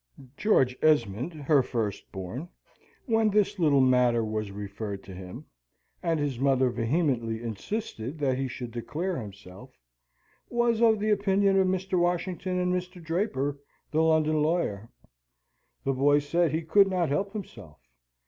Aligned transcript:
George 0.35 0.75
Esmond, 0.81 1.31
her 1.31 1.61
firstborn, 1.61 2.49
when 3.05 3.29
this 3.29 3.59
little 3.59 3.81
matter 3.81 4.25
was 4.25 4.49
referred 4.49 5.03
to 5.03 5.13
him, 5.13 5.45
and 6.01 6.19
his 6.19 6.39
mother 6.39 6.71
vehemently 6.71 7.39
insisted 7.43 8.17
that 8.17 8.35
he 8.35 8.47
should 8.47 8.71
declare 8.71 9.17
himself, 9.21 9.77
was 10.49 10.81
of 10.81 10.97
the 10.97 11.11
opinion 11.11 11.59
of 11.59 11.67
Mr. 11.67 11.99
Washington, 11.99 12.57
and 12.57 12.73
Mr. 12.73 12.99
Draper, 12.99 13.59
the 13.91 14.01
London 14.01 14.41
lawyer. 14.41 14.89
The 15.83 15.93
boy 15.93 16.17
said 16.17 16.49
he 16.51 16.63
could 16.63 16.87
not 16.87 17.09
help 17.09 17.33
himself. 17.33 17.77